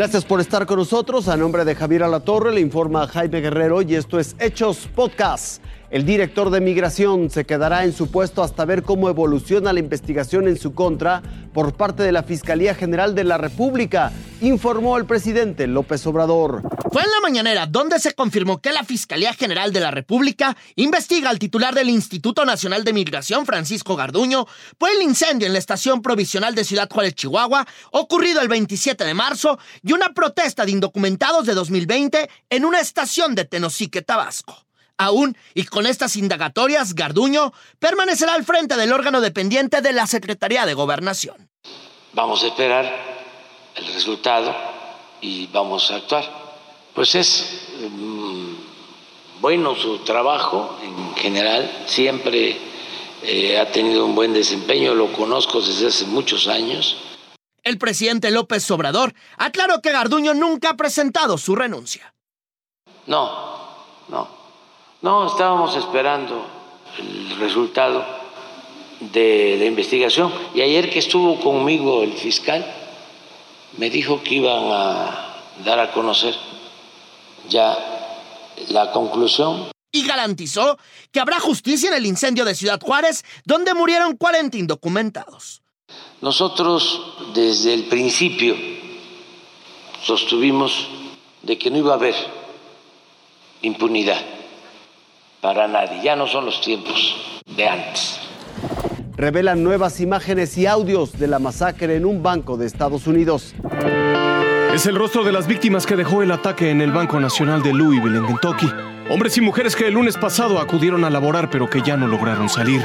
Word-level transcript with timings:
Gracias 0.00 0.24
por 0.24 0.40
estar 0.40 0.64
con 0.64 0.78
nosotros. 0.78 1.28
A 1.28 1.36
nombre 1.36 1.62
de 1.66 1.74
Javier 1.74 2.04
Alatorre 2.04 2.54
le 2.54 2.62
informa 2.62 3.06
Jaime 3.06 3.42
Guerrero 3.42 3.82
y 3.82 3.96
esto 3.96 4.18
es 4.18 4.34
Hechos 4.38 4.88
Podcast. 4.96 5.62
El 5.90 6.06
director 6.06 6.50
de 6.50 6.60
migración 6.60 7.30
se 7.30 7.44
quedará 7.44 7.82
en 7.82 7.92
su 7.92 8.12
puesto 8.12 8.44
hasta 8.44 8.64
ver 8.64 8.84
cómo 8.84 9.08
evoluciona 9.08 9.72
la 9.72 9.80
investigación 9.80 10.46
en 10.46 10.56
su 10.56 10.72
contra 10.72 11.20
por 11.52 11.74
parte 11.74 12.04
de 12.04 12.12
la 12.12 12.22
Fiscalía 12.22 12.76
General 12.76 13.16
de 13.16 13.24
la 13.24 13.38
República, 13.38 14.12
informó 14.40 14.96
el 14.98 15.04
presidente 15.04 15.66
López 15.66 16.06
Obrador. 16.06 16.62
Fue 16.92 17.02
en 17.02 17.10
la 17.10 17.20
mañanera 17.20 17.66
donde 17.66 17.98
se 17.98 18.14
confirmó 18.14 18.60
que 18.60 18.70
la 18.70 18.84
Fiscalía 18.84 19.34
General 19.34 19.72
de 19.72 19.80
la 19.80 19.90
República 19.90 20.56
investiga 20.76 21.28
al 21.28 21.40
titular 21.40 21.74
del 21.74 21.90
Instituto 21.90 22.44
Nacional 22.44 22.84
de 22.84 22.92
Migración, 22.92 23.44
Francisco 23.44 23.96
Garduño, 23.96 24.46
por 24.78 24.90
el 24.90 25.02
incendio 25.02 25.48
en 25.48 25.54
la 25.54 25.58
estación 25.58 26.02
provisional 26.02 26.54
de 26.54 26.62
Ciudad 26.62 26.88
Juárez, 26.88 27.16
Chihuahua, 27.16 27.66
ocurrido 27.90 28.40
el 28.40 28.48
27 28.48 29.04
de 29.04 29.14
marzo, 29.14 29.58
y 29.82 29.92
una 29.92 30.14
protesta 30.14 30.64
de 30.64 30.70
indocumentados 30.70 31.46
de 31.46 31.54
2020 31.54 32.30
en 32.48 32.64
una 32.64 32.78
estación 32.78 33.34
de 33.34 33.44
Tenosique, 33.44 34.02
Tabasco. 34.02 34.69
Aún, 35.00 35.34
y 35.54 35.64
con 35.64 35.86
estas 35.86 36.14
indagatorias, 36.16 36.94
Garduño 36.94 37.54
permanecerá 37.78 38.34
al 38.34 38.44
frente 38.44 38.76
del 38.76 38.92
órgano 38.92 39.22
dependiente 39.22 39.80
de 39.80 39.94
la 39.94 40.06
Secretaría 40.06 40.66
de 40.66 40.74
Gobernación. 40.74 41.48
Vamos 42.12 42.44
a 42.44 42.48
esperar 42.48 42.84
el 43.76 43.94
resultado 43.94 44.54
y 45.22 45.46
vamos 45.46 45.90
a 45.90 45.96
actuar. 45.96 46.24
Pues 46.94 47.14
es 47.14 47.62
mm, 47.80 48.52
bueno 49.40 49.74
su 49.74 50.00
trabajo 50.00 50.78
en 50.82 51.14
general, 51.14 51.84
siempre 51.86 52.58
eh, 53.22 53.58
ha 53.58 53.72
tenido 53.72 54.04
un 54.04 54.14
buen 54.14 54.34
desempeño, 54.34 54.92
lo 54.92 55.10
conozco 55.14 55.62
desde 55.62 55.86
hace 55.86 56.04
muchos 56.04 56.46
años. 56.46 56.98
El 57.62 57.78
presidente 57.78 58.30
López 58.30 58.70
Obrador 58.70 59.14
aclaró 59.38 59.80
que 59.80 59.92
Garduño 59.92 60.34
nunca 60.34 60.68
ha 60.68 60.76
presentado 60.76 61.38
su 61.38 61.56
renuncia. 61.56 62.12
No, 63.06 63.70
no, 64.08 64.39
no, 65.02 65.26
estábamos 65.26 65.74
esperando 65.76 66.46
el 66.98 67.36
resultado 67.38 68.04
de 69.00 69.56
la 69.58 69.64
investigación 69.64 70.32
y 70.54 70.60
ayer 70.60 70.90
que 70.90 70.98
estuvo 70.98 71.40
conmigo 71.40 72.02
el 72.02 72.12
fiscal 72.12 72.64
me 73.78 73.88
dijo 73.88 74.22
que 74.22 74.34
iban 74.34 74.64
a 74.70 75.36
dar 75.64 75.78
a 75.78 75.92
conocer 75.92 76.34
ya 77.48 77.78
la 78.68 78.92
conclusión. 78.92 79.70
Y 79.92 80.06
garantizó 80.06 80.78
que 81.10 81.20
habrá 81.20 81.40
justicia 81.40 81.88
en 81.88 81.96
el 81.96 82.06
incendio 82.06 82.44
de 82.44 82.54
Ciudad 82.54 82.80
Juárez, 82.80 83.24
donde 83.44 83.74
murieron 83.74 84.16
40 84.16 84.58
indocumentados. 84.58 85.62
Nosotros 86.20 87.00
desde 87.34 87.72
el 87.72 87.84
principio 87.84 88.54
sostuvimos 90.02 90.88
de 91.42 91.56
que 91.58 91.70
no 91.70 91.78
iba 91.78 91.92
a 91.92 91.96
haber 91.96 92.14
impunidad 93.62 94.39
para 95.40 95.68
nadie. 95.68 96.02
Ya 96.02 96.16
no 96.16 96.26
son 96.26 96.46
los 96.46 96.60
tiempos 96.60 97.42
de 97.56 97.68
antes. 97.68 98.20
Revelan 99.16 99.62
nuevas 99.62 100.00
imágenes 100.00 100.56
y 100.56 100.66
audios 100.66 101.18
de 101.18 101.26
la 101.26 101.38
masacre 101.38 101.96
en 101.96 102.06
un 102.06 102.22
banco 102.22 102.56
de 102.56 102.66
Estados 102.66 103.06
Unidos. 103.06 103.54
Es 104.72 104.86
el 104.86 104.94
rostro 104.94 105.24
de 105.24 105.32
las 105.32 105.46
víctimas 105.46 105.84
que 105.84 105.96
dejó 105.96 106.22
el 106.22 106.30
ataque 106.30 106.70
en 106.70 106.80
el 106.80 106.92
Banco 106.92 107.20
Nacional 107.20 107.62
de 107.62 107.74
Louisville, 107.74 108.16
en 108.16 108.26
Kentucky. 108.26 108.70
Hombres 109.10 109.36
y 109.36 109.40
mujeres 109.40 109.74
que 109.74 109.88
el 109.88 109.94
lunes 109.94 110.16
pasado 110.16 110.58
acudieron 110.60 111.04
a 111.04 111.10
laborar 111.10 111.50
pero 111.50 111.68
que 111.68 111.82
ya 111.82 111.96
no 111.96 112.06
lograron 112.06 112.48
salir. 112.48 112.82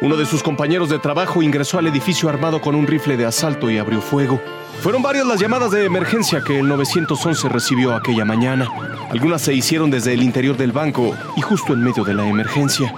Uno 0.00 0.16
de 0.16 0.26
sus 0.26 0.44
compañeros 0.44 0.88
de 0.90 1.00
trabajo 1.00 1.42
ingresó 1.42 1.76
al 1.76 1.88
edificio 1.88 2.28
armado 2.28 2.60
con 2.60 2.76
un 2.76 2.86
rifle 2.86 3.16
de 3.16 3.26
asalto 3.26 3.68
y 3.68 3.78
abrió 3.78 4.00
fuego. 4.00 4.40
Fueron 4.80 5.02
varias 5.02 5.26
las 5.26 5.40
llamadas 5.40 5.72
de 5.72 5.84
emergencia 5.84 6.40
que 6.40 6.60
el 6.60 6.68
911 6.68 7.48
recibió 7.48 7.96
aquella 7.96 8.24
mañana. 8.24 8.68
Algunas 9.10 9.42
se 9.42 9.54
hicieron 9.54 9.90
desde 9.90 10.12
el 10.12 10.22
interior 10.22 10.56
del 10.56 10.70
banco 10.70 11.16
y 11.36 11.40
justo 11.40 11.72
en 11.72 11.82
medio 11.82 12.04
de 12.04 12.14
la 12.14 12.24
emergencia. 12.28 12.94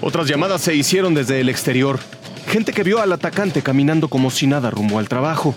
Otras 0.00 0.28
llamadas 0.28 0.60
se 0.60 0.76
hicieron 0.76 1.14
desde 1.14 1.40
el 1.40 1.48
exterior. 1.48 1.98
Gente 2.46 2.72
que 2.72 2.84
vio 2.84 3.00
al 3.00 3.12
atacante 3.12 3.62
caminando 3.62 4.06
como 4.06 4.30
si 4.30 4.46
nada 4.46 4.70
rumbo 4.70 5.00
al 5.00 5.08
trabajo. 5.08 5.56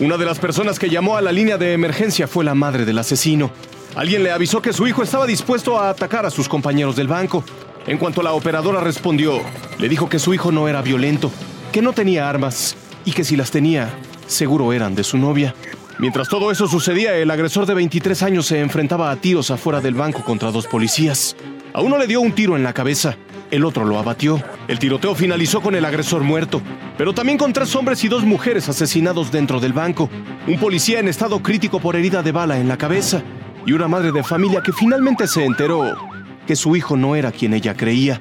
Una 0.00 0.16
de 0.16 0.24
las 0.24 0.38
personas 0.38 0.78
que 0.78 0.88
llamó 0.88 1.18
a 1.18 1.20
la 1.20 1.32
línea 1.32 1.58
de 1.58 1.74
emergencia 1.74 2.26
fue 2.26 2.46
la 2.46 2.54
madre 2.54 2.86
del 2.86 2.98
asesino. 2.98 3.50
Alguien 3.94 4.22
le 4.22 4.32
avisó 4.32 4.62
que 4.62 4.72
su 4.72 4.86
hijo 4.86 5.02
estaba 5.02 5.26
dispuesto 5.26 5.78
a 5.78 5.90
atacar 5.90 6.24
a 6.24 6.30
sus 6.30 6.48
compañeros 6.48 6.96
del 6.96 7.08
banco. 7.08 7.44
En 7.86 7.98
cuanto 7.98 8.22
la 8.22 8.32
operadora 8.32 8.80
respondió, 8.80 9.40
le 9.78 9.88
dijo 9.88 10.08
que 10.08 10.18
su 10.18 10.34
hijo 10.34 10.52
no 10.52 10.68
era 10.68 10.82
violento, 10.82 11.30
que 11.72 11.82
no 11.82 11.92
tenía 11.92 12.28
armas 12.28 12.76
y 13.04 13.12
que 13.12 13.24
si 13.24 13.36
las 13.36 13.50
tenía, 13.50 13.88
seguro 14.26 14.72
eran 14.72 14.94
de 14.94 15.02
su 15.02 15.16
novia. 15.16 15.54
Mientras 15.98 16.28
todo 16.28 16.50
eso 16.50 16.66
sucedía, 16.66 17.16
el 17.16 17.30
agresor 17.30 17.66
de 17.66 17.74
23 17.74 18.22
años 18.22 18.46
se 18.46 18.60
enfrentaba 18.60 19.10
a 19.10 19.16
tiros 19.16 19.50
afuera 19.50 19.80
del 19.80 19.94
banco 19.94 20.22
contra 20.24 20.50
dos 20.50 20.66
policías. 20.66 21.36
A 21.72 21.80
uno 21.80 21.98
le 21.98 22.06
dio 22.06 22.20
un 22.20 22.32
tiro 22.32 22.56
en 22.56 22.62
la 22.62 22.72
cabeza, 22.72 23.16
el 23.50 23.64
otro 23.64 23.84
lo 23.84 23.98
abatió. 23.98 24.42
El 24.68 24.78
tiroteo 24.78 25.14
finalizó 25.14 25.60
con 25.60 25.74
el 25.74 25.84
agresor 25.84 26.22
muerto, 26.22 26.62
pero 26.96 27.12
también 27.12 27.38
con 27.38 27.52
tres 27.52 27.74
hombres 27.76 28.04
y 28.04 28.08
dos 28.08 28.24
mujeres 28.24 28.68
asesinados 28.68 29.32
dentro 29.32 29.58
del 29.58 29.72
banco, 29.72 30.08
un 30.46 30.58
policía 30.58 31.00
en 31.00 31.08
estado 31.08 31.42
crítico 31.42 31.80
por 31.80 31.96
herida 31.96 32.22
de 32.22 32.32
bala 32.32 32.58
en 32.58 32.68
la 32.68 32.78
cabeza 32.78 33.22
y 33.66 33.72
una 33.72 33.88
madre 33.88 34.12
de 34.12 34.22
familia 34.22 34.62
que 34.62 34.72
finalmente 34.72 35.26
se 35.26 35.44
enteró 35.44 36.09
que 36.46 36.56
su 36.56 36.76
hijo 36.76 36.96
no 36.96 37.16
era 37.16 37.32
quien 37.32 37.54
ella 37.54 37.76
creía. 37.76 38.20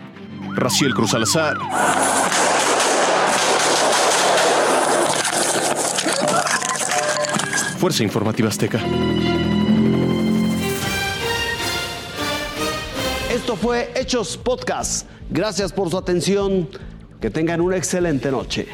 Raciel 0.55 0.93
Cruz 0.93 1.13
Alazar. 1.13 1.57
Fuerza 7.77 8.03
Informativa 8.03 8.49
Azteca. 8.49 8.79
Esto 13.33 13.55
fue 13.55 13.91
Hechos 13.95 14.37
Podcast. 14.37 15.07
Gracias 15.29 15.71
por 15.71 15.89
su 15.89 15.97
atención. 15.97 16.67
Que 17.21 17.29
tengan 17.29 17.61
una 17.61 17.77
excelente 17.77 18.31
noche. 18.31 18.67